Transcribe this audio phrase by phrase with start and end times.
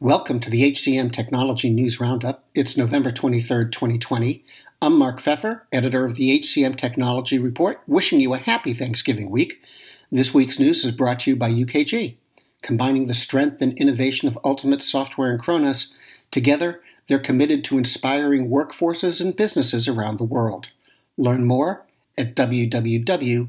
[0.00, 2.44] Welcome to the HCM Technology News Roundup.
[2.52, 4.44] It's November 23rd, 2020.
[4.82, 9.62] I'm Mark Feffer, editor of the HCM Technology Report, wishing you a happy Thanksgiving week.
[10.10, 12.16] This week's news is brought to you by UKG.
[12.60, 15.94] Combining the strength and innovation of Ultimate Software and Kronos,
[16.32, 20.70] together they're committed to inspiring workforces and businesses around the world.
[21.16, 21.86] Learn more
[22.18, 23.46] at www.ukg.com.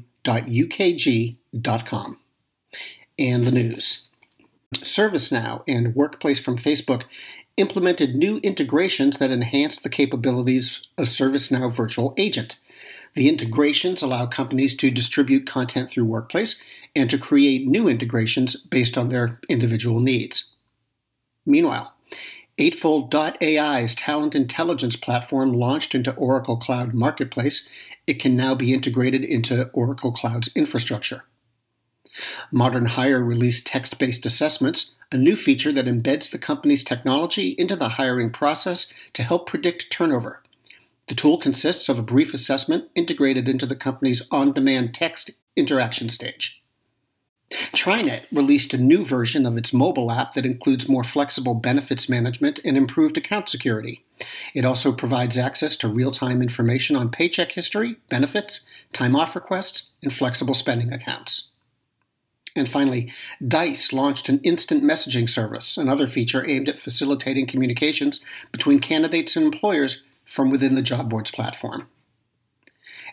[3.18, 4.06] And the news.
[4.74, 7.04] ServiceNow and Workplace from Facebook
[7.56, 12.58] implemented new integrations that enhance the capabilities of ServiceNow Virtual Agent.
[13.14, 16.60] The integrations allow companies to distribute content through Workplace
[16.94, 20.52] and to create new integrations based on their individual needs.
[21.46, 21.94] Meanwhile,
[22.58, 27.68] Eightfold.ai's talent intelligence platform launched into Oracle Cloud Marketplace.
[28.06, 31.24] It can now be integrated into Oracle Cloud's infrastructure.
[32.50, 37.76] Modern Hire released text based assessments, a new feature that embeds the company's technology into
[37.76, 40.42] the hiring process to help predict turnover.
[41.08, 46.08] The tool consists of a brief assessment integrated into the company's on demand text interaction
[46.08, 46.62] stage.
[47.50, 52.58] TriNet released a new version of its mobile app that includes more flexible benefits management
[52.64, 54.04] and improved account security.
[54.52, 59.90] It also provides access to real time information on paycheck history, benefits, time off requests,
[60.02, 61.52] and flexible spending accounts.
[62.56, 63.12] And finally,
[63.46, 69.44] Dice launched an instant messaging service, another feature aimed at facilitating communications between candidates and
[69.44, 71.86] employers from within the job boards platform.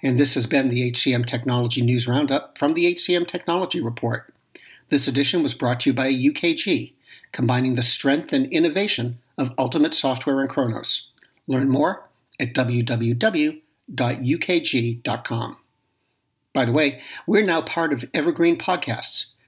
[0.01, 4.33] And this has been the HCM Technology News Roundup from the HCM Technology Report.
[4.89, 6.93] This edition was brought to you by UKG,
[7.33, 11.09] combining the strength and innovation of Ultimate Software and Kronos.
[11.47, 13.57] Learn more at www.ukg.com.
[16.53, 19.32] By the way, we're now part of Evergreen Podcasts.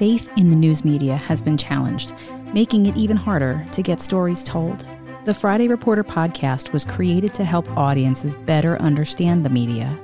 [0.00, 2.14] Faith in the news media has been challenged
[2.54, 4.86] making it even harder to get stories told.
[5.26, 9.94] The Friday Reporter podcast was created to help audiences better understand the media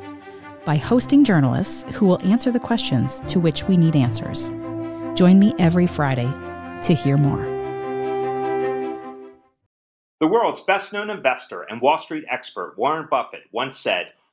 [0.66, 4.50] by hosting journalists who will answer the questions to which we need answers.
[5.18, 6.30] Join me every Friday
[6.82, 7.42] to hear more.
[10.20, 14.12] The world's best known investor and Wall Street expert, Warren Buffett, once said,